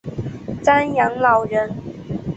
[0.63, 1.75] 赡养老人